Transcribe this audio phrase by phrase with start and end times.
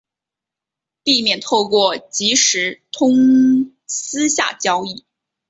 [1.03, 5.05] 避免透过即时通私下交易